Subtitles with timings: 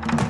[0.00, 0.27] Thank you.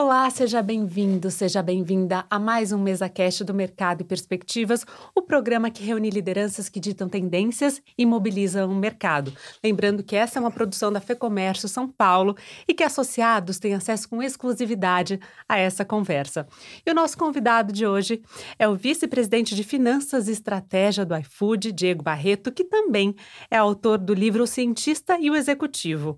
[0.00, 5.70] Olá, seja bem-vindo, seja bem-vinda a mais um MesaCast do Mercado e Perspectivas, o programa
[5.70, 9.32] que reúne lideranças que ditam tendências e mobilizam o mercado.
[9.62, 12.36] Lembrando que essa é uma produção da FEComércio São Paulo
[12.68, 16.46] e que associados têm acesso com exclusividade a essa conversa.
[16.86, 18.22] E o nosso convidado de hoje
[18.56, 23.16] é o vice-presidente de Finanças e Estratégia do iFood, Diego Barreto, que também
[23.50, 26.16] é autor do livro O Cientista e o Executivo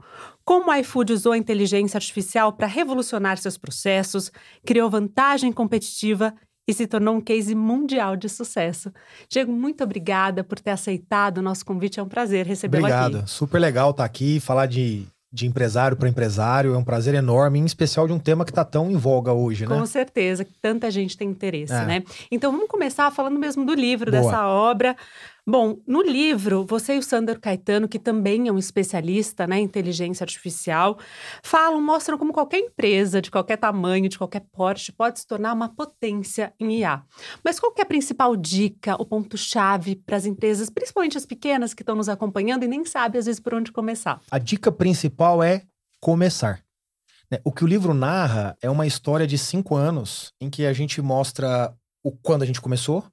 [0.51, 4.33] como o iFood usou a inteligência artificial para revolucionar seus processos,
[4.67, 6.35] criou vantagem competitiva
[6.67, 8.93] e se tornou um case mundial de sucesso.
[9.29, 12.01] Diego, muito obrigada por ter aceitado o nosso convite.
[12.01, 12.95] É um prazer recebê-lo aqui.
[12.97, 13.29] Obrigado.
[13.29, 16.75] Super legal estar aqui, falar de, de empresário para empresário.
[16.75, 19.69] É um prazer enorme, em especial de um tema que está tão em voga hoje,
[19.69, 19.79] né?
[19.79, 21.87] Com certeza, que tanta gente tem interesse, é.
[21.87, 22.03] né?
[22.29, 24.21] Então vamos começar falando mesmo do livro, Boa.
[24.21, 24.97] dessa obra.
[25.51, 29.61] Bom, no livro, você e o Sander Caetano, que também é um especialista na né,
[29.61, 30.97] inteligência artificial,
[31.43, 35.69] falam, mostram como qualquer empresa de qualquer tamanho, de qualquer porte, pode se tornar uma
[35.69, 37.03] potência em IA.
[37.43, 41.83] Mas qual é a principal dica, o ponto-chave para as empresas, principalmente as pequenas que
[41.83, 44.21] estão nos acompanhando e nem sabem às vezes por onde começar?
[44.31, 45.65] A dica principal é
[46.01, 46.63] começar.
[47.29, 50.73] Né, o que o livro narra é uma história de cinco anos em que a
[50.73, 53.05] gente mostra o quando a gente começou,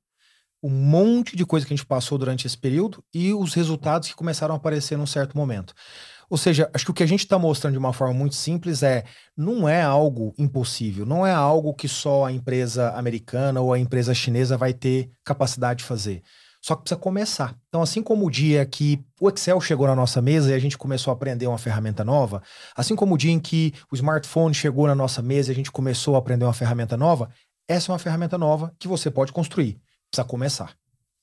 [0.61, 4.15] um monte de coisa que a gente passou durante esse período e os resultados que
[4.15, 5.73] começaram a aparecer num certo momento.
[6.29, 8.83] Ou seja, acho que o que a gente está mostrando de uma forma muito simples
[8.83, 13.79] é não é algo impossível, não é algo que só a empresa americana ou a
[13.79, 16.21] empresa chinesa vai ter capacidade de fazer.
[16.61, 17.55] Só que precisa começar.
[17.69, 20.77] Então, assim como o dia que o Excel chegou na nossa mesa e a gente
[20.77, 22.41] começou a aprender uma ferramenta nova,
[22.75, 25.71] assim como o dia em que o smartphone chegou na nossa mesa e a gente
[25.71, 27.29] começou a aprender uma ferramenta nova,
[27.69, 29.79] essa é uma ferramenta nova que você pode construir
[30.17, 30.75] precisa começar.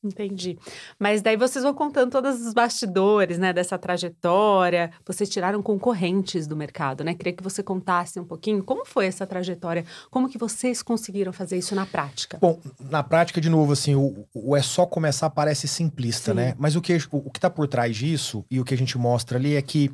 [0.02, 0.58] Entendi.
[0.98, 4.90] Mas daí vocês vão contando todos os bastidores, né, dessa trajetória.
[5.02, 7.14] Vocês tiraram concorrentes do mercado, né?
[7.14, 11.56] Queria que você contasse um pouquinho como foi essa trajetória, como que vocês conseguiram fazer
[11.56, 12.36] isso na prática.
[12.38, 16.36] Bom, na prática, de novo, assim, o, o é só começar parece simplista, Sim.
[16.36, 16.54] né?
[16.58, 18.98] Mas o que o, o que está por trás disso e o que a gente
[18.98, 19.90] mostra ali é que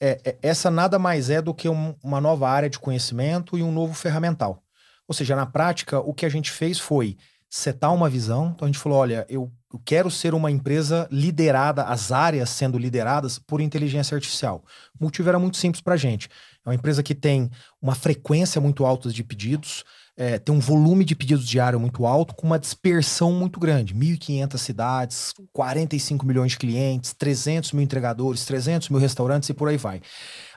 [0.00, 3.62] é, é, essa nada mais é do que um, uma nova área de conhecimento e
[3.64, 4.62] um novo ferramental.
[5.08, 7.16] Ou seja, na prática, o que a gente fez foi
[7.48, 8.52] setar uma visão.
[8.54, 9.50] Então a gente falou: olha, eu
[9.84, 14.64] quero ser uma empresa liderada, as áreas sendo lideradas por inteligência artificial.
[14.98, 16.28] O motivo era muito simples para a gente.
[16.64, 17.50] É uma empresa que tem
[17.80, 19.84] uma frequência muito alta de pedidos,
[20.16, 23.94] é, tem um volume de pedidos diário muito alto, com uma dispersão muito grande.
[23.94, 29.76] 1.500 cidades, 45 milhões de clientes, 300 mil entregadores, 300 mil restaurantes e por aí
[29.76, 30.00] vai.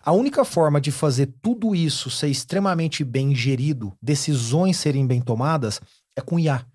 [0.04, 5.80] A única forma de fazer tudo isso ser extremamente bem gerido, decisões serem bem tomadas,
[6.16, 6.66] é com IA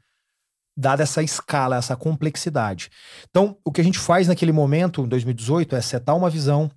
[0.76, 2.91] dada essa escala, essa complexidade.
[3.31, 6.70] Então, o que a gente faz naquele momento, em 2018, é setar uma visão.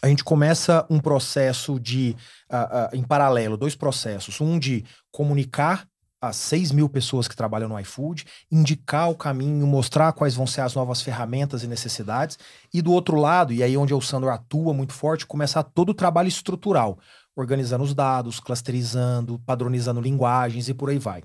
[0.00, 2.16] A gente começa um processo de,
[2.50, 4.40] uh, uh, em paralelo, dois processos.
[4.40, 5.86] Um de comunicar
[6.22, 10.60] as 6 mil pessoas que trabalham no iFood, indicar o caminho, mostrar quais vão ser
[10.60, 12.38] as novas ferramentas e necessidades.
[12.72, 15.94] E do outro lado, e aí onde o Sandro atua muito forte, começar todo o
[15.94, 16.96] trabalho estrutural,
[17.36, 21.22] organizando os dados, clusterizando, padronizando linguagens e por aí vai.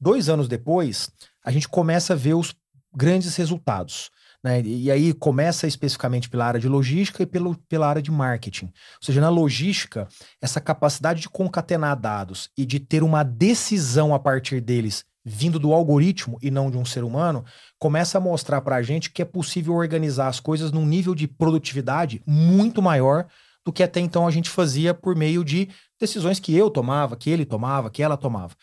[0.00, 1.10] Dois anos depois,
[1.44, 2.54] a gente começa a ver os
[2.94, 4.10] grandes resultados.
[4.42, 4.62] Né?
[4.62, 8.66] E aí começa especificamente pela área de logística e pelo, pela área de marketing.
[8.66, 10.08] Ou seja, na logística,
[10.40, 15.74] essa capacidade de concatenar dados e de ter uma decisão a partir deles vindo do
[15.74, 17.44] algoritmo e não de um ser humano,
[17.78, 21.28] começa a mostrar para a gente que é possível organizar as coisas num nível de
[21.28, 23.26] produtividade muito maior
[23.64, 27.30] do que até então a gente fazia por meio de decisões que eu tomava, que
[27.30, 28.54] ele tomava, que ela tomava.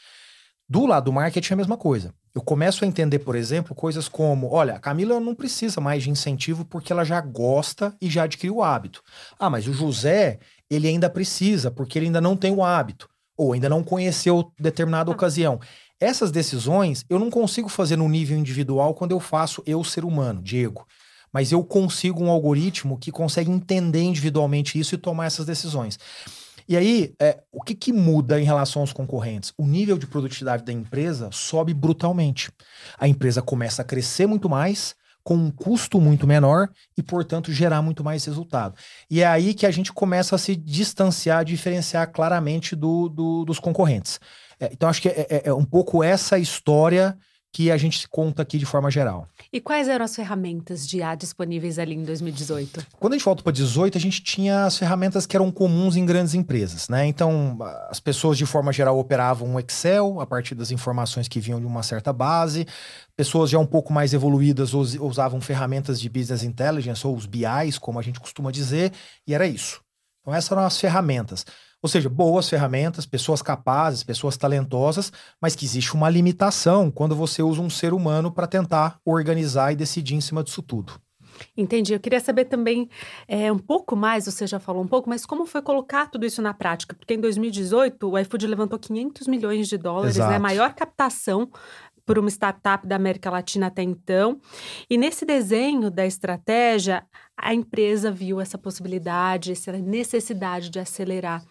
[0.70, 2.14] Do lado do marketing é a mesma coisa.
[2.36, 6.10] Eu começo a entender, por exemplo, coisas como: olha, a Camila não precisa mais de
[6.10, 9.02] incentivo porque ela já gosta e já adquiriu o hábito.
[9.40, 13.54] Ah, mas o José, ele ainda precisa porque ele ainda não tem o hábito, ou
[13.54, 15.14] ainda não conheceu determinada ah.
[15.14, 15.60] ocasião.
[16.00, 20.42] Essas decisões eu não consigo fazer no nível individual quando eu faço eu ser humano,
[20.42, 20.86] Diego.
[21.32, 26.00] Mas eu consigo um algoritmo que consegue entender individualmente isso e tomar essas decisões.
[26.68, 29.54] E aí, é, o que, que muda em relação aos concorrentes?
[29.58, 32.52] O nível de produtividade da empresa sobe brutalmente.
[33.00, 34.94] A empresa começa a crescer muito mais,
[35.24, 38.76] com um custo muito menor e, portanto, gerar muito mais resultado.
[39.10, 43.60] E é aí que a gente começa a se distanciar, diferenciar claramente do, do dos
[43.60, 44.20] concorrentes.
[44.60, 47.18] É, então, acho que é, é, é um pouco essa história
[47.54, 49.28] que a gente conta aqui de forma geral.
[49.52, 52.86] E quais eram as ferramentas de IA disponíveis ali em 2018?
[53.00, 56.06] Quando a gente volta para 2018, a gente tinha as ferramentas que eram comuns em
[56.06, 57.08] grandes empresas, né?
[57.08, 57.58] Então,
[57.90, 61.66] as pessoas de forma geral operavam um Excel a partir das informações que vinham de
[61.66, 62.68] uma certa base.
[63.16, 67.98] Pessoas já um pouco mais evoluídas usavam ferramentas de business intelligence ou os BIs, como
[67.98, 68.92] a gente costuma dizer,
[69.26, 69.82] e era isso.
[70.22, 71.46] Então, essas eram as ferramentas.
[71.82, 77.44] Ou seja, boas ferramentas, pessoas capazes, pessoas talentosas, mas que existe uma limitação quando você
[77.44, 80.94] usa um ser humano para tentar organizar e decidir em cima disso tudo.
[81.56, 81.94] Entendi.
[81.94, 82.90] Eu queria saber também
[83.28, 86.42] é, um pouco mais, você já falou um pouco, mas como foi colocar tudo isso
[86.42, 86.96] na prática?
[86.96, 90.24] Porque em 2018 o iFood levantou 500 milhões de dólares, né?
[90.24, 90.34] Exato.
[90.34, 90.40] né?
[90.40, 91.50] Maior captação
[92.08, 94.40] por uma startup da América Latina até então.
[94.90, 97.04] E nesse desenho da estratégia,
[97.38, 101.44] a empresa viu essa possibilidade, essa necessidade de acelerar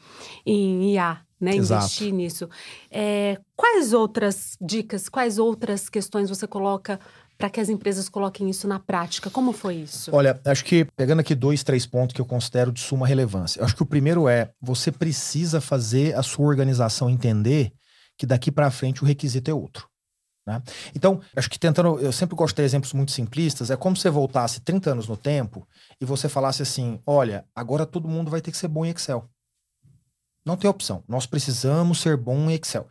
[0.47, 1.55] em IA, né?
[1.55, 1.85] Exato.
[1.85, 2.49] Investir nisso.
[2.91, 6.99] É, quais outras dicas, quais outras questões você coloca
[7.37, 9.29] para que as empresas coloquem isso na prática?
[9.29, 10.11] Como foi isso?
[10.11, 13.63] Olha, acho que pegando aqui dois, três pontos que eu considero de suma relevância.
[13.63, 17.73] Acho que o primeiro é você precisa fazer a sua organização entender
[18.17, 19.87] que daqui para frente o requisito é outro.
[20.47, 20.63] Né?
[20.95, 24.11] Então, acho que tentando, eu sempre gosto de exemplos muito simplistas, é como se você
[24.11, 25.67] voltasse 30 anos no tempo
[26.01, 29.29] e você falasse assim: olha, agora todo mundo vai ter que ser bom em Excel.
[30.45, 31.03] Não tem opção.
[31.09, 32.87] Nós precisamos ser bom em Excel.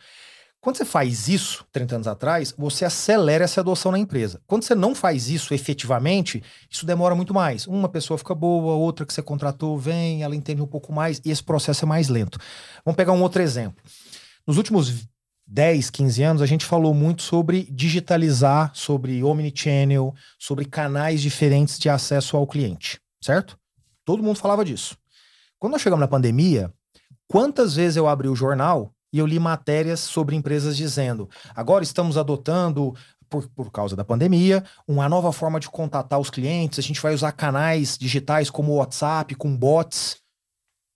[0.59, 4.41] Quando você faz isso, 30 anos atrás, você acelera essa adoção na empresa.
[4.47, 7.67] Quando você não faz isso efetivamente, isso demora muito mais.
[7.67, 11.29] Uma pessoa fica boa, outra que você contratou vem, ela entende um pouco mais e
[11.29, 12.39] esse processo é mais lento.
[12.83, 13.77] Vamos pegar um outro exemplo.
[14.47, 15.07] Nos últimos
[15.47, 21.89] 10, 15 anos, a gente falou muito sobre digitalizar, sobre omnichannel, sobre canais diferentes de
[21.89, 23.57] acesso ao cliente, certo?
[24.03, 24.97] Todo mundo falava disso.
[25.59, 26.73] Quando nós chegamos na pandemia,
[27.27, 32.17] quantas vezes eu abri o jornal e eu li matérias sobre empresas dizendo: agora estamos
[32.17, 32.93] adotando
[33.29, 36.79] por, por, causa da pandemia, uma nova forma de contatar os clientes.
[36.79, 40.17] A gente vai usar canais digitais como o WhatsApp, com bots.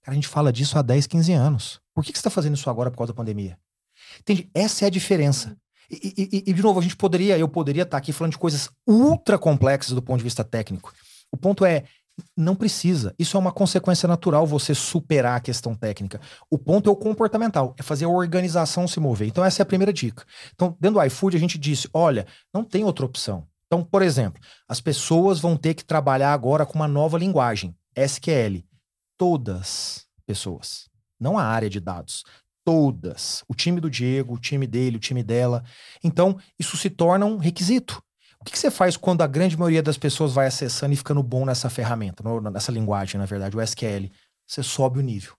[0.04, 1.82] Cara, a gente fala disso há 10, 15 anos.
[1.94, 3.58] Por que, que você está fazendo isso agora por causa da pandemia?
[4.20, 4.50] Entende?
[4.54, 5.58] Essa é a diferença.
[5.90, 8.70] E, e, e, de novo, a gente poderia, eu poderia estar aqui falando de coisas
[8.88, 10.94] ultra complexas do ponto de vista técnico.
[11.32, 11.84] O ponto é,
[12.38, 13.14] não precisa.
[13.18, 16.22] Isso é uma consequência natural você superar a questão técnica.
[16.50, 19.28] O ponto é o comportamental, é fazer a organização se mover.
[19.28, 20.24] Então, essa é a primeira dica.
[20.54, 23.48] Então, dentro do iFood, a gente disse: olha, não tem outra opção.
[23.66, 28.64] Então, por exemplo, as pessoas vão ter que trabalhar agora com uma nova linguagem, SQL.
[29.18, 30.88] Todas pessoas,
[31.20, 32.24] não a área de dados
[32.70, 33.44] todas.
[33.48, 35.64] O time do Diego, o time dele, o time dela.
[36.04, 38.00] Então, isso se torna um requisito.
[38.40, 41.24] O que, que, você faz quando a grande maioria das pessoas vai acessando e ficando
[41.24, 44.12] bom nessa ferramenta, nessa linguagem, na verdade, o SQL?
[44.46, 45.34] Você sobe o nível.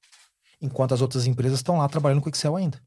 [0.61, 2.83] Enquanto as outras empresas estão lá trabalhando com Excel ainda.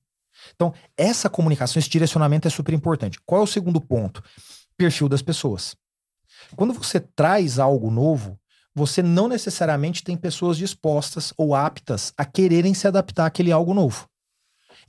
[0.54, 3.20] Então, essa comunicação, esse direcionamento é super importante.
[3.26, 4.22] Qual é o segundo ponto?
[4.76, 5.74] Perfil das pessoas.
[6.58, 8.38] Quando você traz algo novo,
[8.76, 14.06] você não necessariamente tem pessoas dispostas ou aptas a quererem se adaptar àquele algo novo.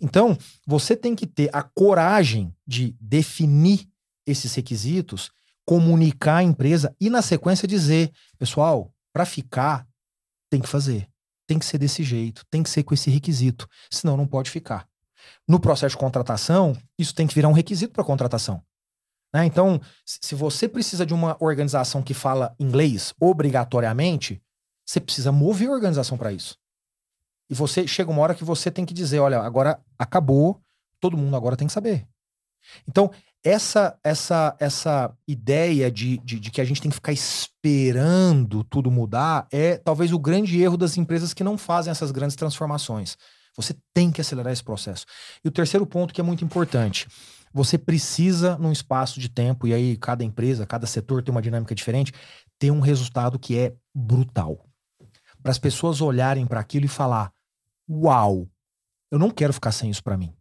[0.00, 0.36] Então,
[0.66, 3.88] você tem que ter a coragem de definir
[4.26, 5.30] esses requisitos,
[5.66, 9.86] comunicar à empresa e, na sequência, dizer: pessoal, para ficar,
[10.50, 11.08] tem que fazer.
[11.46, 14.88] Tem que ser desse jeito, tem que ser com esse requisito, senão não pode ficar.
[15.46, 18.62] No processo de contratação, isso tem que virar um requisito para contratação.
[19.34, 19.44] Né?
[19.44, 24.40] Então, se você precisa de uma organização que fala inglês obrigatoriamente,
[24.86, 26.56] você precisa mover a organização para isso.
[27.48, 30.60] E você chega uma hora que você tem que dizer, olha, agora acabou,
[31.00, 32.06] todo mundo agora tem que saber.
[32.88, 33.10] Então,
[33.44, 38.90] essa essa essa ideia de, de, de, que a gente tem que ficar esperando tudo
[38.90, 43.18] mudar é talvez o grande erro das empresas que não fazem essas grandes transformações.
[43.56, 45.04] Você tem que acelerar esse processo.
[45.44, 47.06] E o terceiro ponto que é muito importante,
[47.52, 51.74] você precisa, num espaço de tempo, e aí cada empresa, cada setor tem uma dinâmica
[51.74, 52.12] diferente,
[52.58, 54.66] ter um resultado que é brutal.
[55.44, 57.30] Para as pessoas olharem para aquilo e falar:
[57.86, 58.48] uau,
[59.10, 60.34] eu não quero ficar sem isso para mim.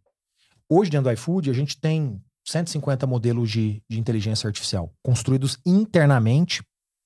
[0.66, 6.64] Hoje, dentro do iFood, a gente tem 150 modelos de, de inteligência artificial construídos internamente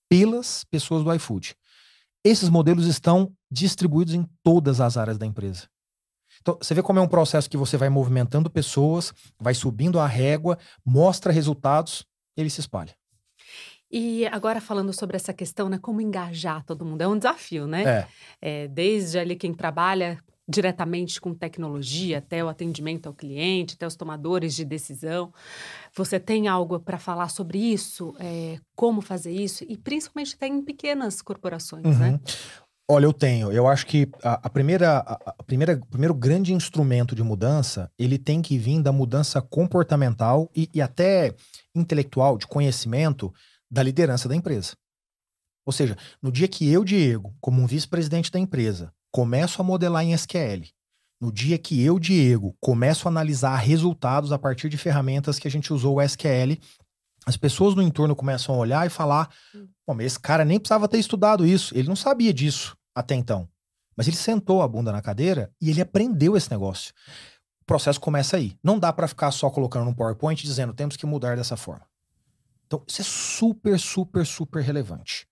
[0.08, 1.56] pelas pessoas do iFood.
[2.24, 5.68] Esses modelos estão distribuídos em todas as áreas da empresa.
[6.40, 10.06] Então, você vê como é um processo que você vai movimentando pessoas, vai subindo a
[10.06, 12.94] régua, mostra resultados, ele se espalha.
[13.90, 17.84] E agora falando sobre essa questão, né, como engajar todo mundo, é um desafio, né?
[17.84, 18.06] É.
[18.64, 20.18] é desde ali quem trabalha
[20.48, 25.32] diretamente com tecnologia, até o atendimento ao cliente, até os tomadores de decisão.
[25.94, 28.14] Você tem algo para falar sobre isso?
[28.18, 29.64] É, como fazer isso?
[29.68, 31.90] E principalmente até em pequenas corporações, né?
[31.90, 32.12] uhum.
[32.12, 32.20] né?
[32.90, 33.52] Olha, eu tenho.
[33.52, 37.90] Eu acho que a, a primeira, a, a primeira, o primeiro grande instrumento de mudança,
[37.98, 41.34] ele tem que vir da mudança comportamental e, e até
[41.74, 43.30] intelectual, de conhecimento
[43.70, 44.72] da liderança da empresa.
[45.66, 50.02] Ou seja, no dia que eu, Diego, como um vice-presidente da empresa, começo a modelar
[50.02, 50.66] em SQL,
[51.20, 55.50] no dia que eu, Diego, começo a analisar resultados a partir de ferramentas que a
[55.50, 56.58] gente usou o SQL,
[57.26, 59.68] as pessoas no entorno começam a olhar e falar: hum.
[59.84, 63.48] Pô, mas esse cara nem precisava ter estudado isso, ele não sabia disso até então.
[63.96, 66.92] Mas ele sentou a bunda na cadeira e ele aprendeu esse negócio.
[67.62, 68.56] O processo começa aí.
[68.62, 71.87] Não dá para ficar só colocando no PowerPoint dizendo temos que mudar dessa forma.
[72.68, 75.26] Então, isso é super, super, super relevante.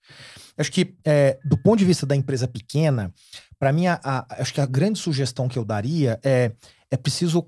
[0.56, 3.12] Acho que, é, do ponto de vista da empresa pequena,
[3.58, 6.52] para mim, a, a, acho que a grande sugestão que eu daria é,
[6.90, 7.46] é preciso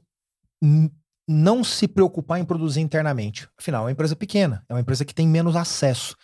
[1.26, 3.48] não se preocupar em produzir internamente.
[3.58, 6.14] Afinal, é uma empresa pequena, é uma empresa que tem menos acesso.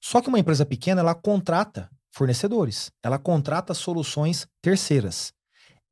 [0.00, 2.92] Só que uma empresa pequena, ela contrata fornecedores.
[3.02, 5.32] Ela contrata soluções terceiras.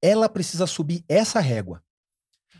[0.00, 1.82] Ela precisa subir essa régua.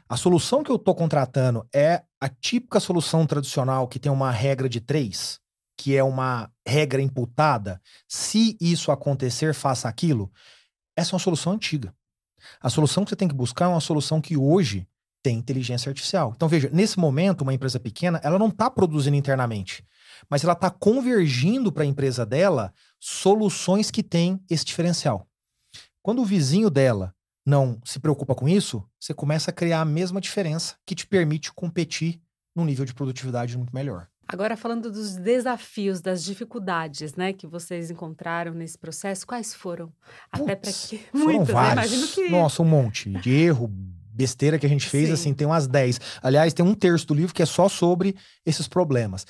[0.08, 4.68] A solução que eu estou contratando é a típica solução tradicional que tem uma regra
[4.68, 5.40] de três,
[5.76, 7.80] que é uma regra imputada.
[8.08, 10.30] Se isso acontecer, faça aquilo.
[10.96, 11.94] Essa é uma solução antiga.
[12.60, 14.86] A solução que você tem que buscar é uma solução que hoje
[15.22, 16.32] tem inteligência artificial.
[16.34, 19.84] Então, veja, nesse momento, uma empresa pequena, ela não está produzindo internamente
[20.28, 25.28] mas ela está convergindo para a empresa dela soluções que têm esse diferencial.
[26.02, 27.14] Quando o vizinho dela
[27.48, 31.50] não se preocupa com isso, você começa a criar a mesma diferença que te permite
[31.50, 32.20] competir
[32.54, 34.06] num nível de produtividade muito melhor.
[34.28, 39.90] Agora falando dos desafios, das dificuldades, né, que vocês encontraram nesse processo, quais foram?
[40.30, 41.72] Até para que muitos, né?
[41.72, 43.72] Imagino que Nossa, um monte de erro,
[44.12, 45.14] besteira que a gente fez, Sim.
[45.14, 46.00] assim, tem umas 10.
[46.22, 48.14] Aliás, tem um terço do livro que é só sobre
[48.44, 49.24] esses problemas.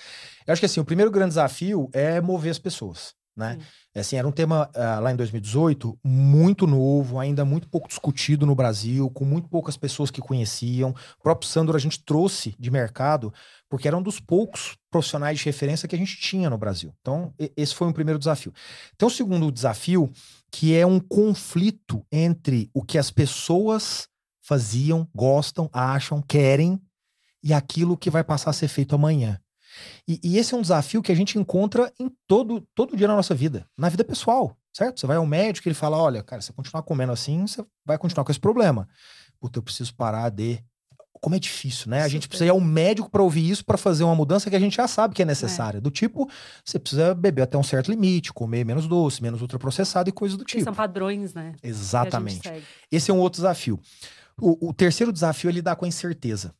[0.44, 3.16] Eu acho que assim, o primeiro grande desafio é mover as pessoas.
[3.38, 3.56] Né?
[3.87, 8.46] É assim, era um tema uh, lá em 2018 muito novo, ainda muito pouco discutido
[8.46, 10.90] no Brasil, com muito poucas pessoas que conheciam.
[11.18, 13.32] O próprio Sandro a gente trouxe de mercado
[13.68, 16.92] porque era um dos poucos profissionais de referência que a gente tinha no Brasil.
[17.00, 18.52] Então, esse foi um primeiro desafio.
[18.94, 20.10] Então, o segundo desafio,
[20.50, 24.08] que é um conflito entre o que as pessoas
[24.40, 26.80] faziam, gostam, acham, querem
[27.42, 29.38] e aquilo que vai passar a ser feito amanhã.
[30.06, 33.16] E, e, esse é um desafio que a gente encontra em todo, todo dia na
[33.16, 35.00] nossa vida, na vida pessoal, certo?
[35.00, 37.64] Você vai ao médico e ele fala: olha, cara, se você continuar comendo assim, você
[37.84, 38.88] vai continuar com esse problema.
[39.40, 40.62] Puta, eu preciso parar de.
[41.20, 42.02] Como é difícil, né?
[42.02, 44.60] A gente precisa ir ao médico para ouvir isso, para fazer uma mudança que a
[44.60, 45.78] gente já sabe que é necessária.
[45.78, 45.80] É.
[45.80, 46.30] Do tipo,
[46.64, 50.44] você precisa beber até um certo limite, comer menos doce, menos ultraprocessado e coisas do
[50.44, 50.62] tipo.
[50.62, 51.56] são padrões, né?
[51.60, 52.48] Exatamente.
[52.90, 53.80] Esse é um outro desafio.
[54.40, 56.54] O, o terceiro desafio é lidar com a incerteza.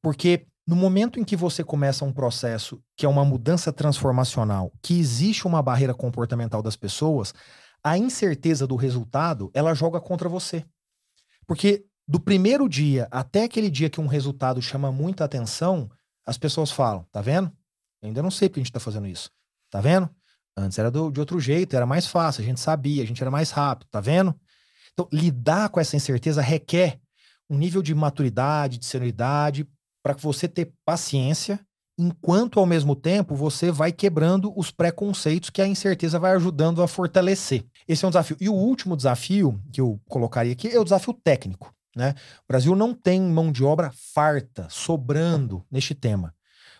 [0.00, 4.98] Porque no momento em que você começa um processo que é uma mudança transformacional, que
[4.98, 7.34] existe uma barreira comportamental das pessoas,
[7.82, 10.64] a incerteza do resultado, ela joga contra você.
[11.46, 15.90] Porque do primeiro dia até aquele dia que um resultado chama muita atenção,
[16.24, 17.50] as pessoas falam: tá vendo?
[18.00, 19.30] Eu ainda não sei porque a gente está fazendo isso.
[19.70, 20.08] Tá vendo?
[20.56, 23.30] Antes era do, de outro jeito, era mais fácil, a gente sabia, a gente era
[23.30, 24.38] mais rápido, tá vendo?
[24.92, 27.00] Então, lidar com essa incerteza requer
[27.48, 29.66] um nível de maturidade, de senioridade,
[30.02, 31.60] para você ter paciência,
[31.98, 36.88] enquanto ao mesmo tempo você vai quebrando os preconceitos que a incerteza vai ajudando a
[36.88, 37.64] fortalecer.
[37.86, 38.36] Esse é um desafio.
[38.40, 41.72] E o último desafio que eu colocaria aqui é o desafio técnico.
[41.94, 42.14] Né?
[42.44, 46.34] O Brasil não tem mão de obra farta, sobrando neste tema.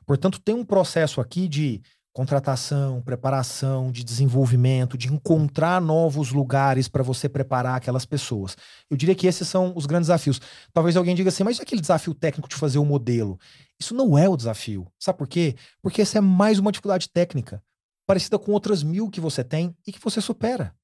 [0.07, 1.81] Portanto, tem um processo aqui de
[2.13, 8.57] contratação, preparação, de desenvolvimento, de encontrar novos lugares para você preparar aquelas pessoas.
[8.91, 10.41] Eu diria que esses são os grandes desafios.
[10.73, 13.39] Talvez alguém diga assim, mas e aquele desafio técnico de fazer o um modelo?
[13.81, 14.87] Isso não é o desafio.
[14.99, 15.57] Sabe por quê?
[15.81, 17.63] Porque essa é mais uma dificuldade técnica,
[18.07, 20.75] parecida com outras mil que você tem e que você supera.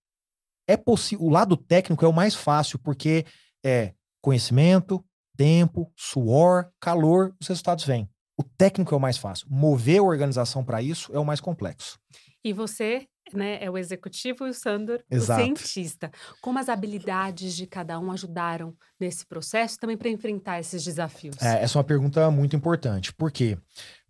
[0.67, 1.27] É possível.
[1.27, 3.27] O lado técnico é o mais fácil, porque
[3.65, 3.93] é
[4.23, 5.05] conhecimento,
[5.37, 8.09] tempo, suor, calor, os resultados vêm.
[8.39, 9.47] O técnico é o mais fácil.
[9.51, 11.99] Mover a organização para isso é o mais complexo.
[12.45, 15.41] E você né, é o executivo e o Sandor, Exato.
[15.41, 16.11] o cientista.
[16.41, 21.37] Como as habilidades de cada um ajudaram nesse processo também para enfrentar esses desafios?
[21.43, 23.13] É, essa é uma pergunta muito importante.
[23.13, 23.59] Por quê?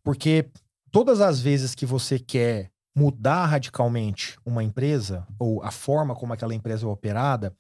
[0.02, 0.48] Porque
[0.90, 6.54] todas as vezes que você quer mudar radicalmente uma empresa ou a forma como aquela
[6.54, 7.56] empresa é operada,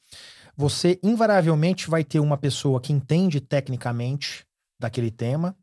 [0.56, 4.44] você invariavelmente vai ter uma pessoa que entende tecnicamente
[4.80, 5.56] daquele tema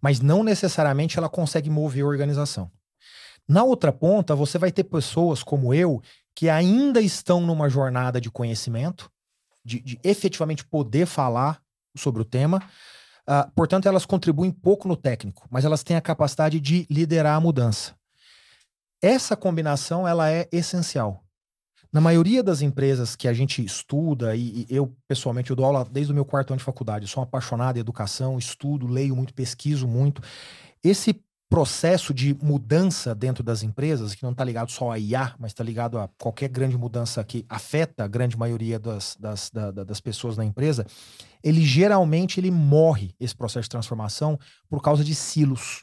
[0.00, 2.70] mas não necessariamente ela consegue mover a organização.
[3.48, 6.02] Na outra ponta, você vai ter pessoas como eu
[6.34, 9.10] que ainda estão numa jornada de conhecimento,
[9.64, 11.60] de, de efetivamente poder falar
[11.96, 12.62] sobre o tema.
[13.26, 17.40] Uh, portanto, elas contribuem pouco no técnico, mas elas têm a capacidade de liderar a
[17.40, 17.94] mudança.
[19.00, 21.25] Essa combinação ela é essencial.
[21.96, 25.82] Na maioria das empresas que a gente estuda, e, e eu pessoalmente eu dou aula
[25.90, 29.32] desde o meu quarto ano de faculdade, sou um apaixonado em educação, estudo, leio muito,
[29.32, 30.20] pesquiso muito.
[30.84, 35.52] Esse processo de mudança dentro das empresas, que não está ligado só a IA, mas
[35.52, 39.98] está ligado a qualquer grande mudança que afeta a grande maioria das, das, da, das
[39.98, 40.84] pessoas na empresa,
[41.42, 44.38] ele geralmente ele morre, esse processo de transformação,
[44.68, 45.82] por causa de silos.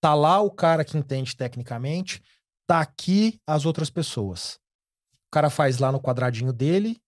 [0.00, 2.20] Tá lá o cara que entende tecnicamente,
[2.66, 4.60] tá aqui as outras pessoas.
[5.32, 6.98] Cara faz lá no quadradinho dele,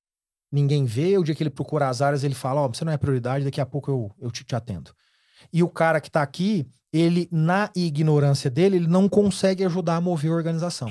[0.51, 2.93] ninguém vê, o dia que ele procura as áreas, ele fala, ó, oh, você não
[2.93, 4.93] é prioridade, daqui a pouco eu, eu te, te atendo.
[5.53, 10.01] E o cara que tá aqui, ele, na ignorância dele, ele não consegue ajudar a
[10.01, 10.89] mover a organização.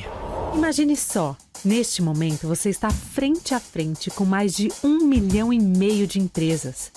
[0.54, 1.36] Imagine só,
[1.66, 6.20] neste momento você está frente a frente com mais de um milhão e meio de
[6.20, 6.92] empresas,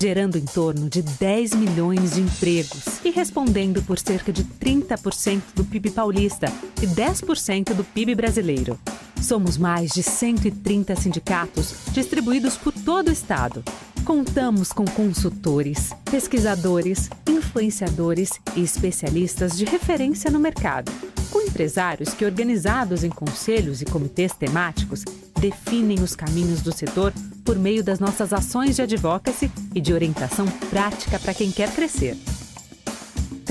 [0.00, 5.64] gerando em torno de 10 milhões de empregos e respondendo por cerca de 30% do
[5.64, 6.46] PIB paulista
[6.80, 8.78] e 10% do PIB brasileiro.
[9.22, 13.62] Somos mais de 130 sindicatos distribuídos por todo o estado
[14.04, 20.90] Contamos com consultores, pesquisadores, influenciadores e especialistas de referência no mercado,
[21.30, 25.04] com empresários que, organizados em conselhos e comitês temáticos,
[25.38, 27.12] definem os caminhos do setor
[27.44, 32.16] por meio das nossas ações de advocacy e de orientação prática para quem quer crescer.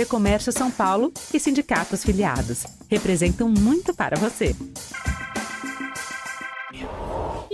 [0.07, 4.55] Comércio São Paulo e sindicatos filiados representam muito para você.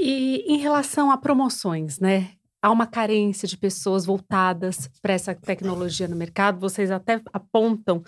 [0.08, 2.30] E em relação a promoções, né?
[2.66, 6.60] há uma carência de pessoas voltadas para essa tecnologia no mercado.
[6.60, 8.04] Vocês até apontam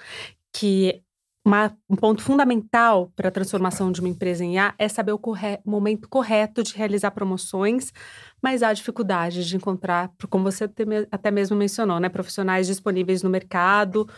[0.52, 1.04] que
[1.46, 5.20] uma, um ponto fundamental para a transformação de uma empresa em A é saber o
[5.20, 7.94] corre momento correto de realizar promoções,
[8.42, 10.68] mas há dificuldade de encontrar, como você
[11.12, 14.10] até mesmo mencionou, né, profissionais disponíveis no mercado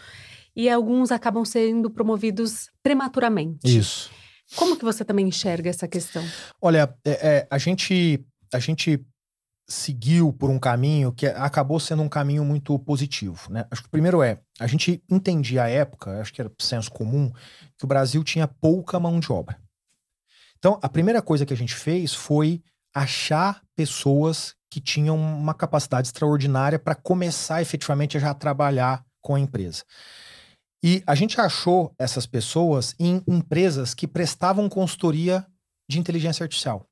[0.56, 3.78] e alguns acabam sendo promovidos prematuramente.
[3.78, 4.10] Isso.
[4.56, 6.24] Como que você também enxerga essa questão?
[6.62, 9.06] Olha, é, é, a gente a gente
[9.68, 13.52] seguiu por um caminho que acabou sendo um caminho muito positivo.
[13.52, 13.66] Né?
[13.70, 17.32] Acho que o primeiro é, a gente entendia à época, acho que era senso comum,
[17.78, 19.60] que o Brasil tinha pouca mão de obra.
[20.58, 22.62] Então, a primeira coisa que a gente fez foi
[22.94, 29.40] achar pessoas que tinham uma capacidade extraordinária para começar efetivamente a já trabalhar com a
[29.40, 29.84] empresa.
[30.84, 35.46] E a gente achou essas pessoas em empresas que prestavam consultoria
[35.90, 36.88] de inteligência artificial.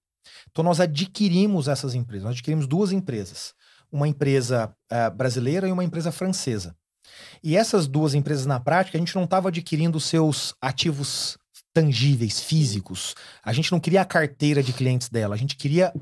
[0.52, 2.26] Então, nós adquirimos essas empresas.
[2.26, 3.54] Nós adquirimos duas empresas.
[3.92, 6.76] Uma empresa uh, brasileira e uma empresa francesa.
[7.42, 11.38] E essas duas empresas, na prática, a gente não estava adquirindo seus ativos
[11.74, 13.16] tangíveis, físicos.
[13.44, 15.94] A gente não queria a carteira de clientes dela, a gente queria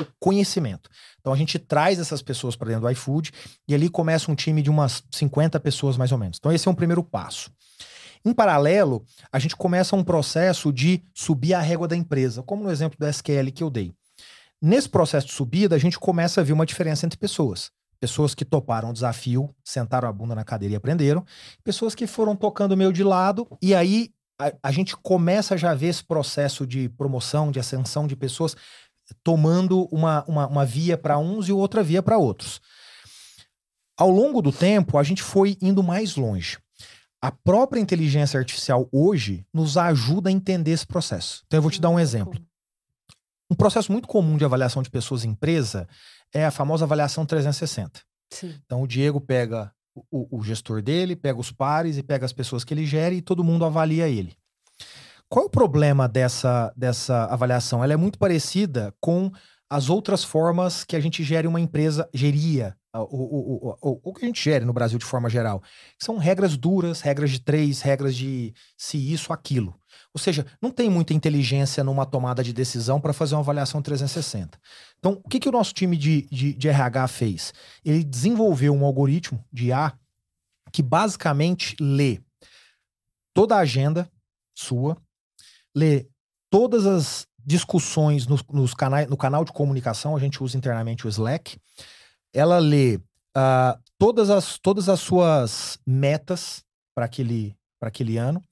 [0.00, 0.88] o conhecimento.
[1.24, 3.32] Então a gente traz essas pessoas para dentro do iFood
[3.66, 6.36] e ali começa um time de umas 50 pessoas mais ou menos.
[6.38, 7.50] Então esse é um primeiro passo.
[8.22, 12.70] Em paralelo, a gente começa um processo de subir a régua da empresa, como no
[12.70, 13.90] exemplo do SQL que eu dei.
[14.60, 17.70] Nesse processo de subida, a gente começa a ver uma diferença entre pessoas.
[17.98, 21.24] Pessoas que toparam o desafio, sentaram a bunda na cadeira e aprenderam.
[21.62, 23.48] Pessoas que foram tocando meio de lado.
[23.62, 28.06] E aí a, a gente começa já a ver esse processo de promoção, de ascensão
[28.06, 28.56] de pessoas
[29.22, 32.60] tomando uma, uma, uma via para uns e outra via para outros.
[33.96, 36.58] Ao longo do tempo, a gente foi indo mais longe.
[37.22, 41.42] A própria inteligência artificial hoje nos ajuda a entender esse processo.
[41.46, 42.38] Então eu vou te dar um exemplo.
[43.50, 45.88] Um processo muito comum de avaliação de pessoas em empresa
[46.32, 48.02] é a famosa avaliação 360.
[48.30, 48.54] Sim.
[48.64, 49.72] Então o Diego pega
[50.10, 53.22] o, o, gestor dele, pega os pares e pega as pessoas que ele gere e
[53.22, 54.36] todo mundo avalia ele.
[55.28, 57.82] Qual o problema dessa, dessa avaliação?
[57.82, 59.30] Ela é muito parecida com
[59.68, 64.24] as outras formas que a gente gere uma empresa, geria o, o, o, o, que
[64.24, 65.62] a gente gere no Brasil de forma geral.
[65.98, 69.74] São regras duras, regras de três, regras de se isso, aquilo.
[70.12, 74.58] Ou seja, não tem muita inteligência numa tomada de decisão para fazer uma avaliação 360.
[74.98, 77.52] Então, o que, que o nosso time de, de, de RH fez?
[77.84, 79.92] Ele desenvolveu um algoritmo de IA
[80.70, 82.20] que basicamente lê
[83.34, 84.08] toda a agenda
[84.54, 84.96] sua,
[85.74, 86.06] lê
[86.50, 91.10] todas as discussões nos, nos canais, no canal de comunicação, a gente usa internamente o
[91.10, 91.58] Slack,
[92.32, 98.42] ela lê uh, todas, as, todas as suas metas para aquele, aquele ano.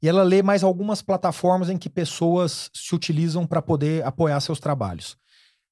[0.00, 4.60] E ela lê mais algumas plataformas em que pessoas se utilizam para poder apoiar seus
[4.60, 5.16] trabalhos.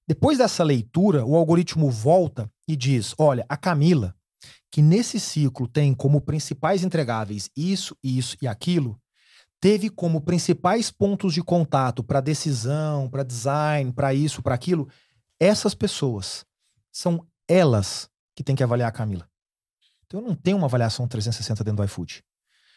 [0.07, 4.15] Depois dessa leitura, o algoritmo volta e diz: olha, a Camila,
[4.71, 8.99] que nesse ciclo tem como principais entregáveis isso, isso e aquilo,
[9.61, 14.89] teve como principais pontos de contato para decisão, para design, para isso, para aquilo,
[15.41, 16.45] essas pessoas.
[16.93, 19.29] São elas que têm que avaliar a Camila.
[20.07, 22.23] Então eu não tenho uma avaliação 360 dentro do iFood.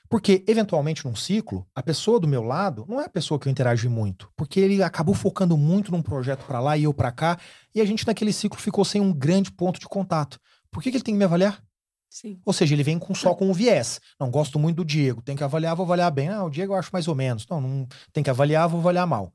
[0.09, 3.51] Porque, eventualmente, num ciclo, a pessoa do meu lado não é a pessoa que eu
[3.51, 4.31] interagi muito.
[4.37, 7.37] Porque ele acabou focando muito num projeto para lá e eu para cá.
[7.75, 10.39] E a gente, naquele ciclo, ficou sem um grande ponto de contato.
[10.71, 11.61] Por que, que ele tem que me avaliar?
[12.09, 12.39] Sim.
[12.45, 13.99] Ou seja, ele vem com, só com o viés.
[14.19, 16.29] Não gosto muito do Diego, tem que avaliar, vou avaliar bem.
[16.29, 17.45] Ah, o Diego eu acho mais ou menos.
[17.47, 19.31] Não, não tem que avaliar, vou avaliar mal.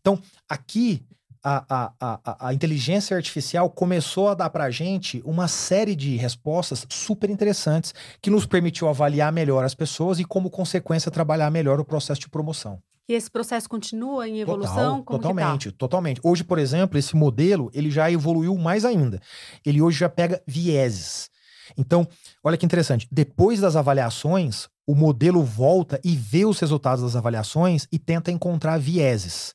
[0.00, 1.04] Então, aqui
[1.42, 6.16] a, a, a, a, inteligência artificial começou a dar para a gente uma série de
[6.16, 11.80] respostas super interessantes que nos permitiu avaliar melhor as pessoas e, como consequência, trabalhar melhor
[11.80, 12.80] o processo de promoção.
[13.08, 15.02] E esse processo continua em evolução?
[15.02, 15.78] Total, totalmente, tá?
[15.78, 16.20] totalmente.
[16.22, 19.20] Hoje, por exemplo, esse modelo ele já evoluiu mais ainda.
[19.64, 21.30] Ele hoje já pega vieses.
[21.76, 22.06] Então,
[22.42, 23.08] olha que interessante.
[23.10, 28.78] Depois das avaliações, o modelo volta e vê os resultados das avaliações e tenta encontrar
[28.78, 29.54] vieses.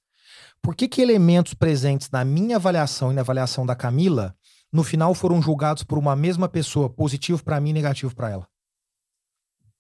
[0.61, 4.35] Por que, que elementos presentes na minha avaliação e na avaliação da Camila,
[4.71, 8.47] no final foram julgados por uma mesma pessoa, positivo para mim e negativo para ela?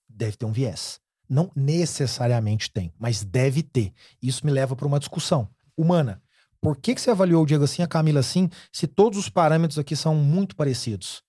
[0.09, 0.99] Deve ter um viés.
[1.29, 3.93] Não necessariamente tem, mas deve ter.
[4.21, 6.21] Isso me leva para uma discussão humana.
[6.61, 9.79] Por que, que você avaliou o Diego assim, a Camila assim, se todos os parâmetros
[9.79, 11.23] aqui são muito parecidos?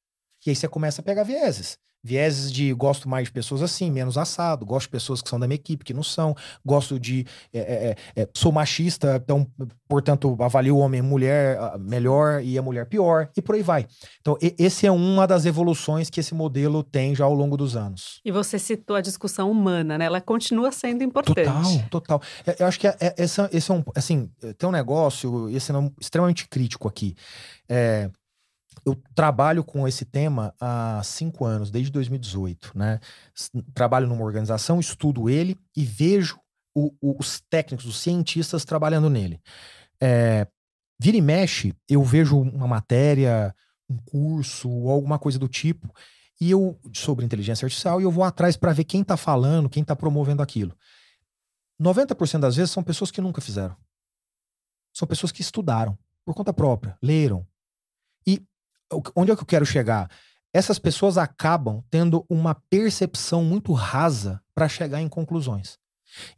[0.46, 1.78] E aí você começa a pegar vieses.
[2.06, 5.46] Vieses de gosto mais de pessoas assim, menos assado, gosto de pessoas que são da
[5.46, 7.26] minha equipe, que não são, gosto de.
[7.50, 9.50] É, é, é, é sou machista, então,
[9.88, 13.62] portanto, avalio o homem e mulher ah, melhor e a mulher pior, e por aí
[13.62, 13.86] vai.
[14.20, 17.74] Então, e, esse é uma das evoluções que esse modelo tem já ao longo dos
[17.74, 18.20] anos.
[18.22, 20.04] E você citou a discussão humana, né?
[20.04, 21.46] Ela continua sendo importante.
[21.88, 22.22] Total, total.
[22.46, 23.82] É, eu acho que é, esse, esse é um.
[23.94, 27.14] Assim, tem um negócio, esse é um, extremamente crítico aqui.
[27.66, 28.10] É,
[28.84, 33.00] eu trabalho com esse tema há cinco anos, desde 2018, né?
[33.72, 36.38] Trabalho numa organização, estudo ele e vejo
[36.74, 39.40] o, o, os técnicos, os cientistas trabalhando nele.
[40.00, 40.46] É,
[41.00, 43.54] vira e mexe, eu vejo uma matéria,
[43.88, 45.92] um curso ou alguma coisa do tipo,
[46.40, 49.82] e eu sobre inteligência artificial e eu vou atrás para ver quem está falando, quem
[49.82, 50.76] está promovendo aquilo.
[51.80, 53.76] 90% das vezes são pessoas que nunca fizeram.
[54.92, 57.46] São pessoas que estudaram por conta própria, leram,
[59.14, 60.10] onde é que eu quero chegar?
[60.52, 65.78] Essas pessoas acabam tendo uma percepção muito rasa para chegar em conclusões.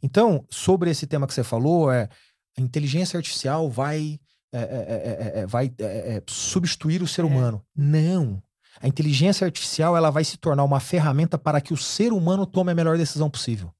[0.01, 2.09] Então, sobre esse tema que você falou, é
[2.57, 4.19] a inteligência artificial vai,
[4.51, 5.71] é, é, é, vai
[6.27, 7.63] substituir o ser humano.
[7.75, 8.41] Não.
[8.81, 12.71] A inteligência artificial ela vai se tornar uma ferramenta para que o ser humano tome
[12.71, 13.71] a melhor decisão possível.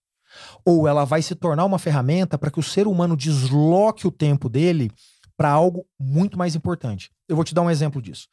[0.64, 4.50] Ou ela vai se tornar uma ferramenta para que o ser humano desloque o tempo
[4.50, 4.92] dele
[5.36, 7.12] para algo muito mais importante.
[7.28, 8.28] Eu vou te dar um exemplo disso.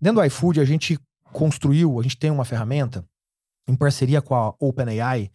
[0.00, 0.98] Dentro do iFood, a gente
[1.32, 3.04] construiu, a gente tem uma ferramenta
[3.66, 5.30] em parceria com a OpenAI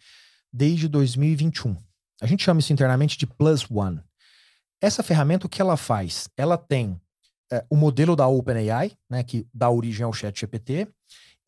[0.52, 1.76] desde 2021.
[2.20, 4.00] A gente chama isso internamente de Plus One.
[4.80, 6.28] Essa ferramenta, o que ela faz?
[6.36, 7.00] Ela tem
[7.52, 10.88] é, o modelo da OpenAI, né, que dá origem ao chat GPT,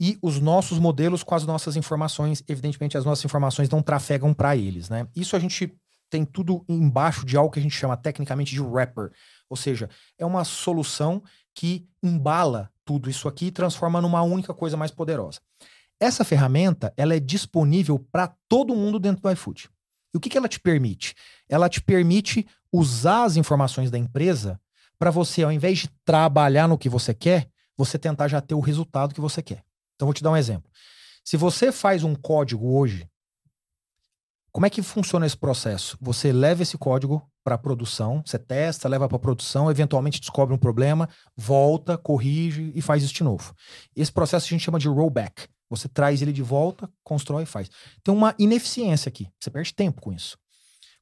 [0.01, 2.43] e os nossos modelos com as nossas informações.
[2.49, 4.89] Evidentemente, as nossas informações não trafegam para eles.
[4.89, 5.07] Né?
[5.15, 5.73] Isso a gente
[6.11, 9.13] tem tudo embaixo de algo que a gente chama tecnicamente de wrapper.
[9.49, 9.89] Ou seja,
[10.19, 11.23] é uma solução
[11.55, 15.41] que embala tudo isso aqui e transforma numa única coisa mais poderosa.
[16.01, 19.69] Essa ferramenta ela é disponível para todo mundo dentro do iFood.
[20.13, 21.15] E o que, que ela te permite?
[21.49, 24.61] Ela te permite usar as informações da empresa
[24.99, 28.61] para você, ao invés de trabalhar no que você quer, você tentar já ter o
[28.61, 29.65] resultado que você quer.
[29.95, 30.71] Então, vou te dar um exemplo.
[31.25, 33.09] Se você faz um código hoje,
[34.53, 35.97] como é que funciona esse processo?
[35.99, 41.09] Você leva esse código para produção, você testa, leva para produção, eventualmente descobre um problema,
[41.35, 43.55] volta, corrige e faz isso de novo.
[43.97, 45.49] Esse processo a gente chama de rollback.
[45.71, 47.71] Você traz ele de volta, constrói e faz.
[48.05, 49.27] Tem uma ineficiência aqui.
[49.41, 50.37] Você perde tempo com isso.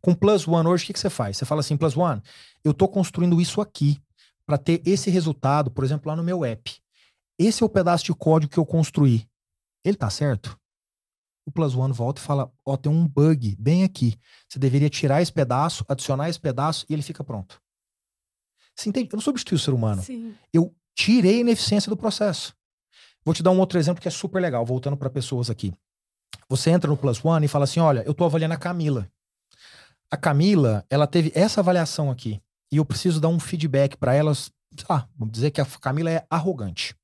[0.01, 1.37] Com Plus One hoje, o que, que você faz?
[1.37, 2.23] Você fala assim, Plus One,
[2.63, 4.01] eu estou construindo isso aqui
[4.47, 6.81] para ter esse resultado, por exemplo, lá no meu app.
[7.37, 9.27] Esse é o pedaço de código que eu construí.
[9.85, 10.60] Ele está certo?
[11.47, 14.19] O Plus One volta e fala: Ó, oh, tem um bug bem aqui.
[14.49, 17.61] Você deveria tirar esse pedaço, adicionar esse pedaço e ele fica pronto.
[18.75, 19.09] Você entende?
[19.13, 20.03] Eu não substitui o ser humano.
[20.03, 20.35] Sim.
[20.53, 22.55] Eu tirei a ineficiência do processo.
[23.25, 25.73] Vou te dar um outro exemplo que é super legal, voltando para pessoas aqui.
[26.49, 29.11] Você entra no Plus One e fala assim: olha, eu estou avaliando a Camila.
[30.11, 32.41] A Camila, ela teve essa avaliação aqui.
[32.73, 34.51] E eu preciso dar um feedback para elas.
[34.89, 36.95] Lá, vamos dizer que a Camila é arrogante.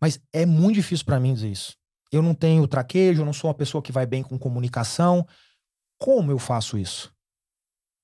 [0.00, 1.78] Mas é muito difícil para mim dizer isso
[2.10, 5.26] eu não tenho traquejo, eu não sou uma pessoa que vai bem com comunicação.
[5.98, 7.12] Como eu faço isso?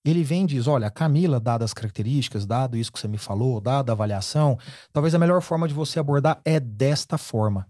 [0.05, 3.61] Ele vem e diz: Olha, Camila, dadas as características, dado isso que você me falou,
[3.61, 4.59] dada a avaliação,
[4.93, 7.67] talvez a melhor forma de você abordar é desta forma.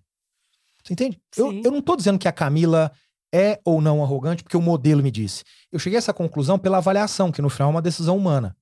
[0.82, 1.20] Você entende?
[1.36, 2.90] Eu, eu não estou dizendo que a Camila
[3.32, 5.44] é ou não arrogante porque o modelo me disse.
[5.72, 8.56] Eu cheguei a essa conclusão pela avaliação, que no final é uma decisão humana.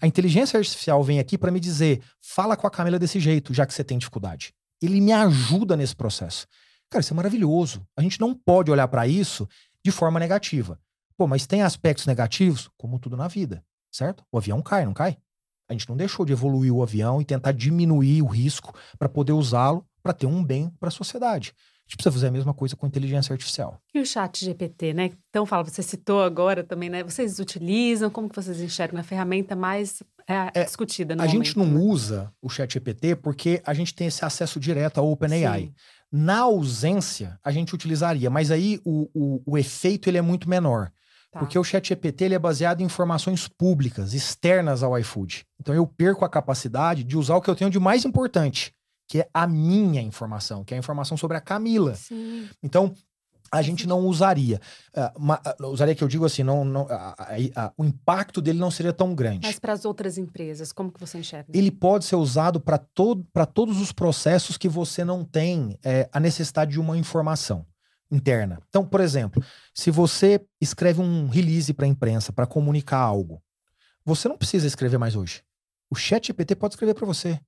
[0.00, 3.66] A inteligência artificial vem aqui para me dizer: fala com a Camila desse jeito, já
[3.66, 4.54] que você tem dificuldade.
[4.80, 6.46] Ele me ajuda nesse processo.
[6.90, 7.86] Cara, isso é maravilhoso.
[7.96, 9.48] A gente não pode olhar para isso
[9.84, 10.80] de forma negativa.
[11.16, 14.24] Pô, mas tem aspectos negativos, como tudo na vida, certo?
[14.30, 15.18] O avião cai, não cai?
[15.68, 19.32] A gente não deixou de evoluir o avião e tentar diminuir o risco para poder
[19.32, 21.52] usá-lo para ter um bem para a sociedade.
[21.56, 23.80] A gente precisa fazer a mesma coisa com inteligência artificial.
[23.94, 25.10] E o chat GPT, né?
[25.30, 27.02] Então, fala, você citou agora também, né?
[27.02, 31.44] Vocês utilizam, como que vocês enxergam a ferramenta mais é, é, discutida no A momento,
[31.46, 31.80] gente não né?
[31.80, 35.72] usa o chat GPT porque a gente tem esse acesso direto ao OpenAI.
[36.10, 40.90] Na ausência, a gente utilizaria, mas aí o, o, o efeito ele é muito menor.
[41.30, 41.40] Tá.
[41.40, 45.44] Porque o chat GPT ele é baseado em informações públicas, externas ao iFood.
[45.60, 48.74] Então eu perco a capacidade de usar o que eu tenho de mais importante,
[49.06, 51.94] que é a minha informação, que é a informação sobre a Camila.
[51.94, 52.48] Sim.
[52.62, 52.94] Então,
[53.50, 54.60] a gente não usaria.
[54.94, 58.70] Uh, ma- uh, usaria que eu digo assim, não, não, a- o impacto dele não
[58.70, 59.46] seria tão grande.
[59.46, 61.50] Mas para as outras empresas, como que você enxerga?
[61.52, 66.08] Ele pode ser usado para todo, pra todos os processos que você não tem é,
[66.12, 67.66] a necessidade de uma informação
[68.10, 68.58] interna.
[68.68, 69.42] Então, por exemplo,
[69.74, 73.42] se você escreve um release para a imprensa para comunicar algo,
[74.04, 75.42] você não precisa escrever mais hoje.
[75.90, 77.38] O chat GPT pode escrever para você.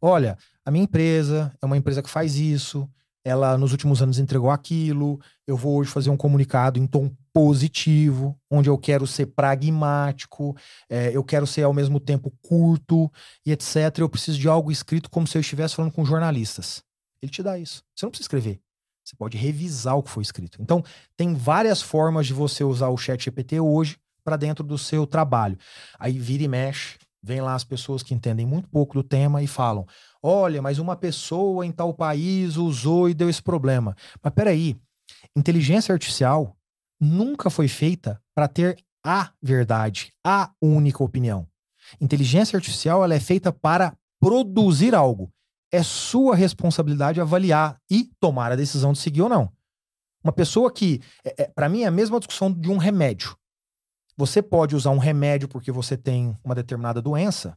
[0.00, 2.88] Olha, a minha empresa é uma empresa que faz isso,
[3.24, 8.38] ela nos últimos anos entregou aquilo, eu vou hoje fazer um comunicado em tom positivo,
[8.50, 10.56] onde eu quero ser pragmático,
[10.88, 13.10] é, eu quero ser ao mesmo tempo curto
[13.44, 13.98] e etc.
[13.98, 16.82] Eu preciso de algo escrito como se eu estivesse falando com jornalistas.
[17.22, 17.82] Ele te dá isso.
[17.94, 18.60] Você não precisa escrever.
[19.04, 20.60] Você pode revisar o que foi escrito.
[20.60, 20.82] Então,
[21.16, 25.58] tem várias formas de você usar o chat GPT hoje para dentro do seu trabalho.
[25.98, 29.46] Aí vira e mexe, vem lá as pessoas que entendem muito pouco do tema e
[29.46, 29.86] falam:
[30.22, 33.96] olha, mas uma pessoa em tal país usou e deu esse problema.
[34.22, 34.76] Mas peraí,
[35.36, 36.56] inteligência artificial
[37.00, 41.46] nunca foi feita para ter a verdade, a única opinião.
[42.00, 45.32] Inteligência artificial ela é feita para produzir algo.
[45.72, 49.50] É sua responsabilidade avaliar e tomar a decisão de seguir ou não.
[50.22, 53.34] Uma pessoa que, é, para mim, é a mesma discussão de um remédio.
[54.20, 57.56] Você pode usar um remédio porque você tem uma determinada doença,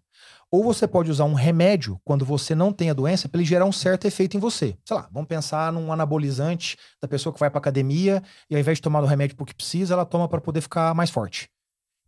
[0.49, 3.65] ou você pode usar um remédio quando você não tem a doença para ele gerar
[3.65, 4.77] um certo efeito em você.
[4.85, 8.77] Sei lá, vamos pensar num anabolizante da pessoa que vai para academia e ao invés
[8.77, 11.49] de tomar o remédio porque precisa, ela toma para poder ficar mais forte.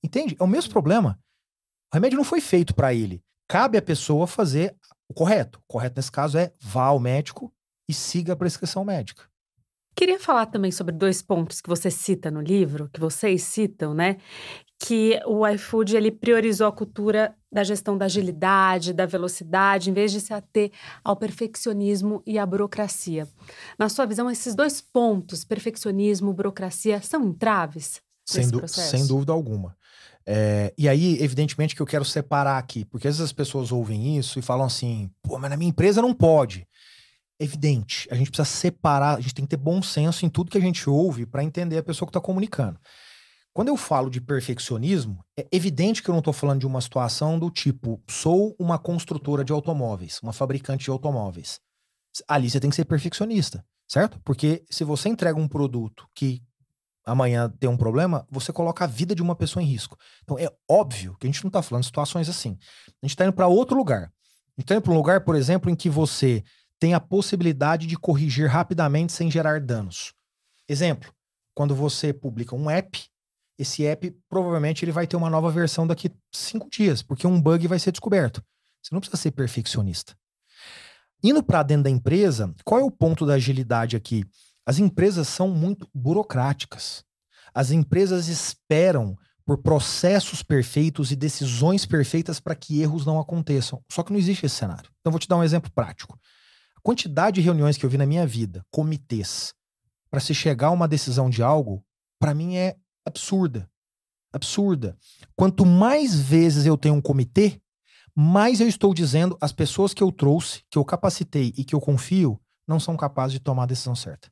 [0.01, 0.37] Entende?
[0.39, 1.19] É o mesmo problema.
[1.91, 3.21] O remédio não foi feito para ele.
[3.49, 4.73] Cabe à pessoa fazer
[5.09, 5.59] o correto.
[5.67, 7.53] O correto nesse caso é vá ao médico
[7.89, 9.23] e siga a prescrição médica.
[9.95, 14.17] Queria falar também sobre dois pontos que você cita no livro, que vocês citam, né?
[14.77, 20.11] Que o iFood ele priorizou a cultura da gestão da agilidade, da velocidade, em vez
[20.11, 20.69] de se ater
[21.01, 23.25] ao perfeccionismo e à burocracia.
[23.79, 28.89] Na sua visão, esses dois pontos, perfeccionismo, burocracia, são entraves Sem, du- processo?
[28.97, 29.77] sem dúvida alguma.
[30.25, 34.17] É, e aí, evidentemente, que eu quero separar aqui, porque às vezes as pessoas ouvem
[34.17, 36.67] isso e falam assim: pô, mas na minha empresa não pode.
[37.39, 40.57] Evidente, a gente precisa separar, a gente tem que ter bom senso em tudo que
[40.57, 42.79] a gente ouve para entender a pessoa que está comunicando.
[43.53, 47.39] Quando eu falo de perfeccionismo, é evidente que eu não estou falando de uma situação
[47.39, 51.59] do tipo, sou uma construtora de automóveis, uma fabricante de automóveis.
[52.27, 54.19] Ali você tem que ser perfeccionista, certo?
[54.25, 56.41] Porque se você entrega um produto que
[57.05, 59.97] amanhã tem um problema, você coloca a vida de uma pessoa em risco.
[60.23, 62.57] Então é óbvio que a gente não está falando de situações assim.
[62.87, 64.03] A gente está indo para outro lugar.
[64.03, 66.43] A gente está indo para um lugar, por exemplo, em que você
[66.79, 70.13] tem a possibilidade de corrigir rapidamente sem gerar danos.
[70.67, 71.13] Exemplo,
[71.53, 73.05] quando você publica um app,
[73.57, 77.67] esse app provavelmente ele vai ter uma nova versão daqui cinco dias, porque um bug
[77.67, 78.43] vai ser descoberto.
[78.81, 80.15] Você não precisa ser perfeccionista.
[81.23, 84.25] Indo para dentro da empresa, qual é o ponto da agilidade aqui?
[84.65, 87.03] As empresas são muito burocráticas.
[87.53, 93.81] As empresas esperam por processos perfeitos e decisões perfeitas para que erros não aconteçam.
[93.91, 94.89] Só que não existe esse cenário.
[94.99, 96.19] Então, vou te dar um exemplo prático.
[96.85, 99.55] Quantidade de reuniões que eu vi na minha vida, comitês,
[100.07, 101.83] para se chegar a uma decisão de algo,
[102.19, 103.67] para mim é absurda.
[104.31, 104.95] Absurda.
[105.35, 107.59] Quanto mais vezes eu tenho um comitê,
[108.13, 111.81] mais eu estou dizendo as pessoas que eu trouxe, que eu capacitei e que eu
[111.81, 114.29] confio, não são capazes de tomar a decisão certa.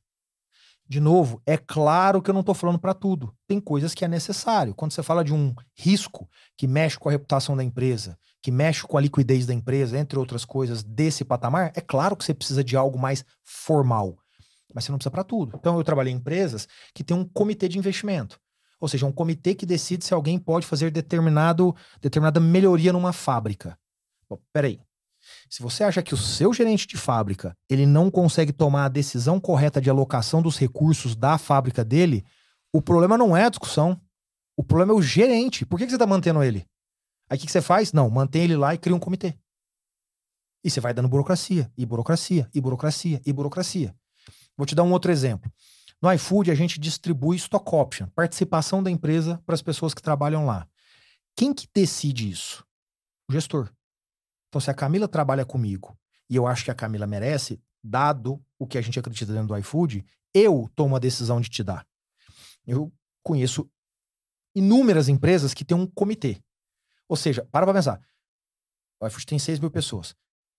[0.86, 3.34] De novo, é claro que eu não estou falando para tudo.
[3.46, 4.74] Tem coisas que é necessário.
[4.74, 8.82] Quando você fala de um risco que mexe com a reputação da empresa, que mexe
[8.86, 12.62] com a liquidez da empresa, entre outras coisas desse patamar, é claro que você precisa
[12.62, 14.18] de algo mais formal.
[14.74, 15.56] Mas você não precisa para tudo.
[15.58, 18.38] Então, eu trabalhei em empresas que têm um comitê de investimento.
[18.78, 23.78] Ou seja, um comitê que decide se alguém pode fazer determinado, determinada melhoria numa fábrica.
[24.28, 24.78] Bom, peraí.
[25.48, 29.38] Se você acha que o seu gerente de fábrica ele não consegue tomar a decisão
[29.38, 32.24] correta de alocação dos recursos da fábrica dele,
[32.72, 34.00] o problema não é a discussão.
[34.56, 35.64] O problema é o gerente.
[35.66, 36.66] Por que, que você está mantendo ele?
[37.28, 37.92] Aí o que, que você faz?
[37.92, 39.36] Não, mantém ele lá e cria um comitê.
[40.62, 43.94] E você vai dando burocracia, e burocracia, e burocracia, e burocracia.
[44.56, 45.52] Vou te dar um outro exemplo.
[46.00, 50.46] No iFood, a gente distribui stock option, participação da empresa para as pessoas que trabalham
[50.46, 50.68] lá.
[51.36, 52.64] Quem que decide isso?
[53.28, 53.70] O gestor.
[54.54, 55.98] Então, se a Camila trabalha comigo
[56.30, 59.58] e eu acho que a Camila merece, dado o que a gente acredita dentro do
[59.58, 61.84] iFood, eu tomo a decisão de te dar.
[62.64, 63.68] Eu conheço
[64.54, 66.40] inúmeras empresas que têm um comitê.
[67.08, 68.00] Ou seja, para pra pensar.
[69.00, 70.14] O iFood tem 6 mil pessoas.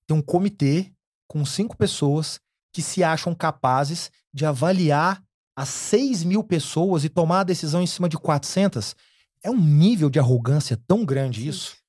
[0.06, 0.94] Tem um comitê
[1.26, 2.42] com cinco pessoas
[2.74, 5.24] que se acham capazes de avaliar
[5.56, 8.94] as 6 mil pessoas e tomar a decisão em cima de 400.
[9.42, 11.85] É um nível de arrogância tão grande isso.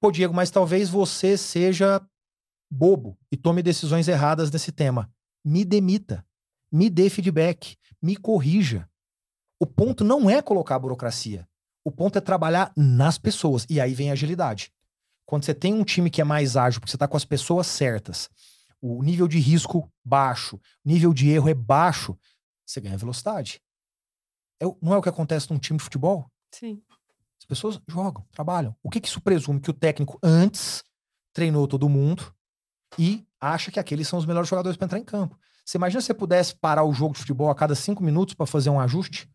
[0.00, 2.00] Pô, Diego, mas talvez você seja
[2.70, 5.12] bobo e tome decisões erradas nesse tema.
[5.44, 6.24] Me demita.
[6.72, 7.76] Me dê feedback.
[8.00, 8.88] Me corrija.
[9.60, 11.46] O ponto não é colocar a burocracia.
[11.84, 13.66] O ponto é trabalhar nas pessoas.
[13.68, 14.72] E aí vem a agilidade.
[15.26, 17.66] Quando você tem um time que é mais ágil, porque você está com as pessoas
[17.66, 18.30] certas,
[18.80, 22.18] o nível de risco baixo, o nível de erro é baixo,
[22.66, 23.60] você ganha velocidade.
[24.60, 26.26] É, não é o que acontece num time de futebol?
[26.50, 26.82] Sim.
[27.50, 28.76] As pessoas jogam, trabalham.
[28.80, 29.60] O que, que isso presume?
[29.60, 30.84] Que o técnico antes
[31.32, 32.32] treinou todo mundo
[32.96, 35.36] e acha que aqueles são os melhores jogadores para entrar em campo.
[35.64, 38.46] Você imagina se você pudesse parar o jogo de futebol a cada cinco minutos para
[38.46, 39.28] fazer um ajuste?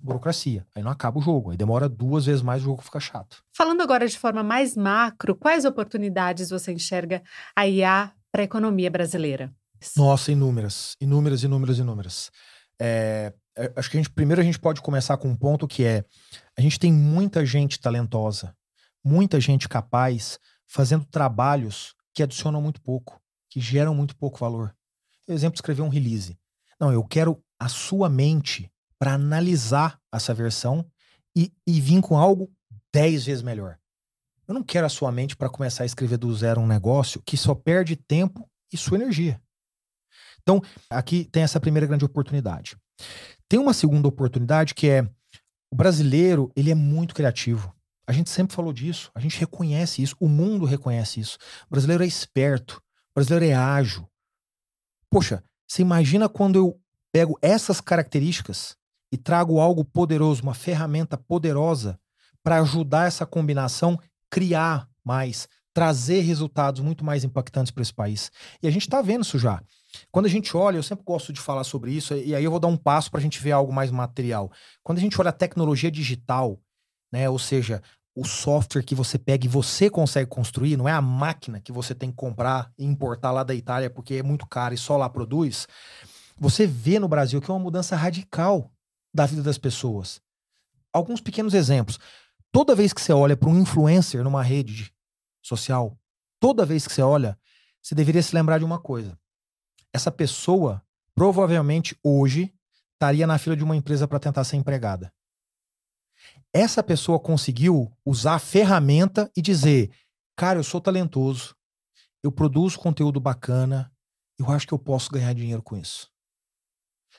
[0.00, 0.64] burocracia.
[0.76, 1.50] Aí não acaba o jogo.
[1.50, 3.42] Aí demora duas vezes mais, o jogo fica chato.
[3.52, 7.20] Falando agora de forma mais macro, quais oportunidades você enxerga
[7.56, 9.52] a IA para a economia brasileira?
[9.96, 10.94] Nossa, inúmeras.
[11.00, 12.30] Inúmeras, inúmeras, inúmeras.
[12.80, 13.32] É,
[13.76, 16.04] acho que a gente, primeiro a gente pode começar com um ponto que é:
[16.56, 18.54] a gente tem muita gente talentosa,
[19.04, 24.74] muita gente capaz, fazendo trabalhos que adicionam muito pouco, que geram muito pouco valor.
[25.26, 26.38] Exemplo, escrever um release.
[26.80, 30.84] Não, eu quero a sua mente para analisar essa versão
[31.36, 32.50] e, e vir com algo
[32.92, 33.78] dez vezes melhor.
[34.46, 37.36] Eu não quero a sua mente para começar a escrever do zero um negócio que
[37.36, 39.40] só perde tempo e sua energia.
[40.42, 42.76] Então, aqui tem essa primeira grande oportunidade.
[43.48, 45.08] Tem uma segunda oportunidade que é
[45.70, 47.74] o brasileiro, ele é muito criativo.
[48.06, 51.36] A gente sempre falou disso, a gente reconhece isso, o mundo reconhece isso.
[51.66, 54.08] O brasileiro é esperto, o brasileiro é ágil.
[55.10, 56.80] Poxa, você imagina quando eu
[57.12, 58.76] pego essas características
[59.12, 61.98] e trago algo poderoso, uma ferramenta poderosa
[62.42, 63.98] para ajudar essa combinação
[64.30, 68.30] criar mais, trazer resultados muito mais impactantes para esse país.
[68.62, 69.62] E a gente está vendo isso já.
[70.10, 72.60] Quando a gente olha, eu sempre gosto de falar sobre isso, e aí eu vou
[72.60, 74.50] dar um passo para a gente ver algo mais material.
[74.82, 76.60] Quando a gente olha a tecnologia digital,
[77.12, 77.82] né, ou seja,
[78.14, 81.94] o software que você pega e você consegue construir, não é a máquina que você
[81.94, 85.08] tem que comprar e importar lá da Itália porque é muito caro e só lá
[85.08, 85.68] produz.
[86.36, 88.72] Você vê no Brasil que é uma mudança radical
[89.14, 90.20] da vida das pessoas.
[90.92, 91.98] Alguns pequenos exemplos.
[92.50, 94.92] Toda vez que você olha para um influencer numa rede
[95.40, 95.96] social,
[96.40, 97.38] toda vez que você olha,
[97.80, 99.16] você deveria se lembrar de uma coisa.
[99.92, 100.82] Essa pessoa
[101.14, 102.54] provavelmente hoje
[102.94, 105.12] estaria na fila de uma empresa para tentar ser empregada.
[106.52, 109.90] Essa pessoa conseguiu usar a ferramenta e dizer:
[110.36, 111.54] Cara, eu sou talentoso,
[112.22, 113.92] eu produzo conteúdo bacana,
[114.38, 116.10] eu acho que eu posso ganhar dinheiro com isso.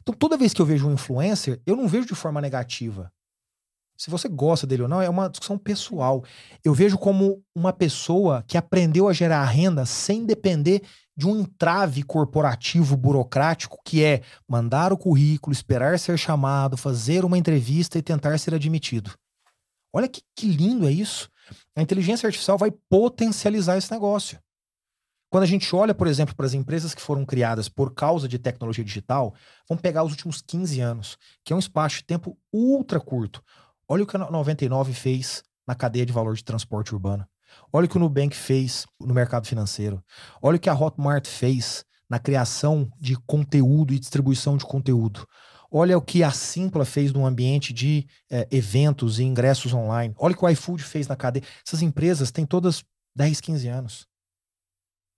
[0.01, 3.11] Então, toda vez que eu vejo um influencer, eu não vejo de forma negativa.
[3.97, 6.23] Se você gosta dele ou não, é uma discussão pessoal.
[6.63, 10.81] Eu vejo como uma pessoa que aprendeu a gerar renda sem depender
[11.19, 17.37] de um entrave corporativo burocrático que é mandar o currículo, esperar ser chamado, fazer uma
[17.37, 19.11] entrevista e tentar ser admitido.
[19.93, 21.29] Olha que, que lindo é isso.
[21.75, 24.39] A inteligência artificial vai potencializar esse negócio.
[25.29, 28.39] Quando a gente olha, por exemplo, para as empresas que foram criadas por causa de
[28.39, 29.35] tecnologia digital,
[29.67, 33.43] vamos pegar os últimos 15 anos, que é um espaço de tempo ultra curto.
[33.89, 37.27] Olha o que a 99 fez na cadeia de valor de transporte urbano.
[37.71, 40.03] Olha o que o Nubank fez no mercado financeiro.
[40.41, 45.27] Olha o que a Hotmart fez na criação de conteúdo e distribuição de conteúdo.
[45.71, 50.15] Olha o que a Simpla fez no ambiente de é, eventos e ingressos online.
[50.17, 51.45] Olha o que o iFood fez na cadeia.
[51.65, 52.83] Essas empresas têm todas
[53.15, 54.07] 10, 15 anos.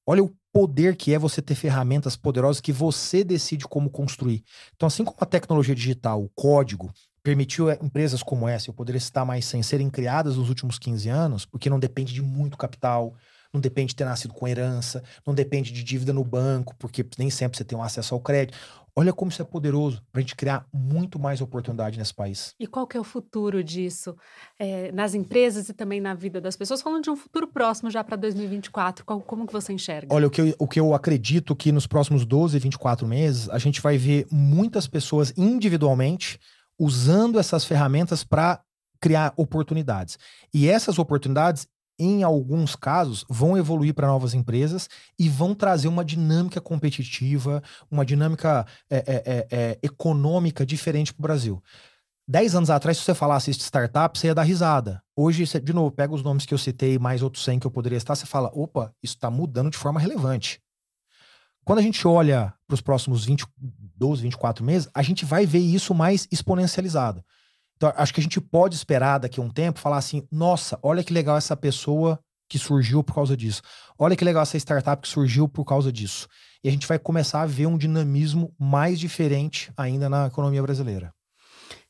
[0.05, 4.43] Olha o poder que é você ter ferramentas poderosas que você decide como construir.
[4.75, 6.91] Então, assim como a tecnologia digital, o código,
[7.23, 11.45] permitiu empresas como essa, eu poderia citar mais sem serem criadas nos últimos 15 anos,
[11.45, 13.15] porque não depende de muito capital,
[13.53, 17.29] não depende de ter nascido com herança, não depende de dívida no banco, porque nem
[17.29, 18.57] sempre você tem um acesso ao crédito.
[18.93, 22.53] Olha como isso é poderoso para a gente criar muito mais oportunidade nesse país.
[22.60, 24.17] E qual que é o futuro disso
[24.60, 26.81] é, nas empresas e também na vida das pessoas?
[26.81, 30.13] Falando de um futuro próximo já para 2024, qual, como que você enxerga?
[30.13, 33.57] Olha, o que, eu, o que eu acredito que nos próximos 12, 24 meses, a
[33.57, 36.38] gente vai ver muitas pessoas individualmente
[36.82, 38.59] usando essas ferramentas para
[38.99, 40.17] criar oportunidades.
[40.51, 41.67] E essas oportunidades
[41.99, 47.61] em alguns casos, vão evoluir para novas empresas e vão trazer uma dinâmica competitiva,
[47.91, 51.63] uma dinâmica é, é, é, é econômica diferente para o Brasil.
[52.27, 55.03] Dez anos atrás, se você falasse de startup, você ia dar risada.
[55.15, 57.71] Hoje, você, de novo, pega os nomes que eu citei, mais outros 100 que eu
[57.71, 60.59] poderia estar, você fala, opa, isso está mudando de forma relevante.
[61.64, 63.45] Quando a gente olha para os próximos 20,
[63.95, 67.24] 12, 24 meses, a gente vai ver isso mais exponencializado.
[67.76, 71.03] Então, acho que a gente pode esperar daqui a um tempo falar assim: nossa, olha
[71.03, 73.62] que legal essa pessoa que surgiu por causa disso.
[73.97, 76.28] Olha que legal essa startup que surgiu por causa disso.
[76.64, 81.14] E a gente vai começar a ver um dinamismo mais diferente ainda na economia brasileira.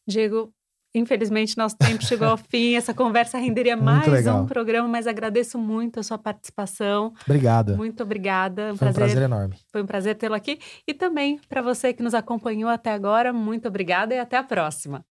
[0.07, 0.53] Diego,
[0.93, 2.75] Infelizmente, nosso tempo chegou ao fim.
[2.75, 4.41] Essa conversa renderia mais legal.
[4.41, 7.13] um programa, mas agradeço muito a sua participação.
[7.25, 7.75] Obrigada.
[7.75, 8.73] Muito obrigada.
[8.73, 9.55] Um Foi prazer, um prazer enorme.
[9.71, 10.59] Foi um prazer tê-lo aqui.
[10.87, 15.05] E também para você que nos acompanhou até agora, muito obrigada e até a próxima.